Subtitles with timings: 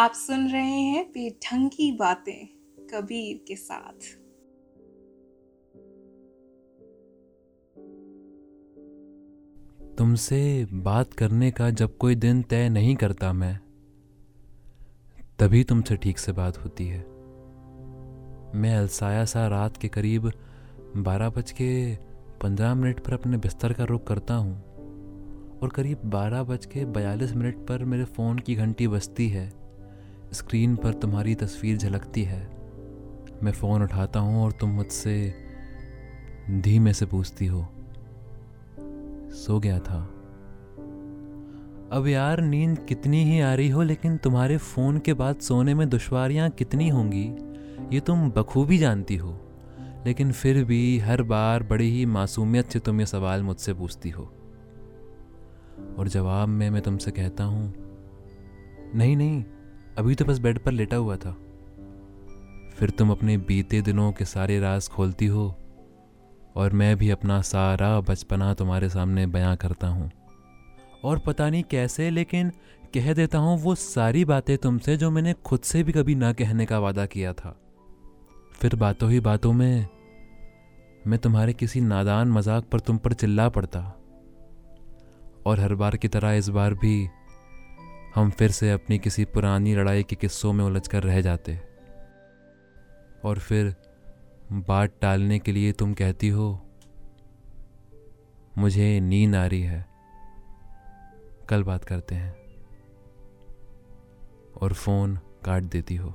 [0.00, 2.46] आप सुन रहे हैं बेढंग बातें
[2.94, 3.92] कबीर के साथ।
[9.98, 13.60] तुमसे बात करने का जब कोई दिन तय नहीं करता मैं,
[15.38, 17.00] तभी तुमसे ठीक से बात होती है।
[18.54, 20.32] मैं अलसाया सा रात के करीब
[20.96, 21.96] बारह बज के
[22.42, 24.56] पंद्रह मिनट पर अपने बिस्तर का रुख करता हूँ
[25.62, 29.59] और करीब बारह बज के बयालीस मिनट पर मेरे फ़ोन की घंटी बजती है।
[30.32, 32.50] स्क्रीन पर तुम्हारी तस्वीर झलकती है।
[33.42, 35.34] मैं फ़ोन उठाता हूँ और तुम मुझसे
[36.50, 37.66] धीमे से पूछती हो।
[39.32, 40.02] सो गया था।
[41.92, 45.88] अब यार नींद कितनी ही आ रही हो, लेकिन तुम्हारे फ़ोन के बाद सोने में
[45.88, 47.34] दुश्वारियाँ कितनी होंगी,
[47.96, 49.40] ये तुम बखूबी जानती हो।
[50.06, 54.22] लेकिन फिर भी हर बार बड़ी ही मासूमियत से तुम ये सवाल मुझसे पूछती हो।
[55.98, 57.74] और जवाब में मैं तुमसे कहता हूँ,
[58.94, 59.44] नहीं नहीं
[60.00, 61.30] अभी तो बस बेड पर लेटा हुआ था।
[62.76, 65.54] फिर तुम अपने बीते दिनों के सारे राज खोलती हो,
[66.56, 70.10] और मैं भी अपना सारा बचपना तुम्हारे सामने बयां करता हूँ।
[71.04, 72.50] और पता नहीं कैसे, लेकिन
[72.94, 76.66] कह देता हूँ वो सारी बातें तुमसे जो मैंने खुद से भी कभी ना कहने
[76.66, 77.56] का वादा किया था।
[78.52, 79.86] फिर बातों ही बातों में
[81.06, 83.80] मैं तुम्हारे किसी नादान मज़ाक पर तुम पर चिल्ला पड़ता।
[85.46, 87.08] और हर बार की तरह इस बार भी
[88.14, 91.60] हम फिर से अपनी किसी पुरानी लड़ाई के किस्सों में उलझ कर रह जाते।
[93.24, 93.76] और फिर
[94.52, 96.66] बात टालने के लिए तुम कहती हो,
[98.58, 99.86] मुझे नींद आ रही है।
[101.48, 102.40] कल बात करते हैं।
[104.62, 106.14] और फ़ोन काट देती हो।